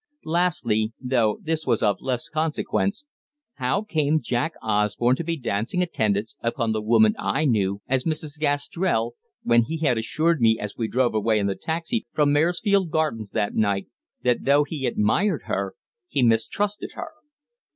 [0.25, 3.05] Lastly though this was of less consequence
[3.57, 8.39] how came Jack Osborne to be dancing attendance upon the woman I knew as "Mrs.
[8.39, 9.11] Gastrell,"
[9.43, 13.29] when he had assured me as we drove away in the taxi from Maresfield Gardens
[13.33, 13.89] that night
[14.23, 15.75] that though he admired her
[16.07, 17.09] he mistrusted her?